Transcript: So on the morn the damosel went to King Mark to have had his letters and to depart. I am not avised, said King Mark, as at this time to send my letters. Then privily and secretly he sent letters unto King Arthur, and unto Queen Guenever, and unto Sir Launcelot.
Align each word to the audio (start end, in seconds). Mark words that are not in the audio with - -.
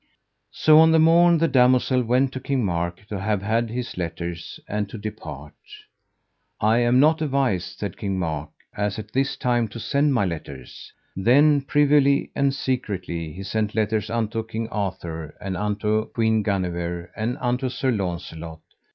So 0.49 0.79
on 0.79 0.91
the 0.91 0.97
morn 0.97 1.37
the 1.37 1.47
damosel 1.47 2.01
went 2.01 2.31
to 2.33 2.39
King 2.39 2.65
Mark 2.65 3.05
to 3.09 3.19
have 3.19 3.43
had 3.43 3.69
his 3.69 3.97
letters 3.99 4.59
and 4.67 4.89
to 4.89 4.97
depart. 4.97 5.53
I 6.59 6.79
am 6.79 6.99
not 6.99 7.19
avised, 7.21 7.77
said 7.77 7.97
King 7.97 8.17
Mark, 8.17 8.49
as 8.75 8.97
at 8.97 9.11
this 9.13 9.37
time 9.37 9.67
to 9.67 9.79
send 9.79 10.11
my 10.15 10.25
letters. 10.25 10.91
Then 11.15 11.61
privily 11.61 12.31
and 12.35 12.51
secretly 12.51 13.31
he 13.31 13.43
sent 13.43 13.75
letters 13.75 14.09
unto 14.09 14.43
King 14.43 14.69
Arthur, 14.69 15.35
and 15.39 15.55
unto 15.55 16.05
Queen 16.05 16.41
Guenever, 16.41 17.11
and 17.15 17.37
unto 17.39 17.69
Sir 17.69 17.91
Launcelot. 17.91 18.61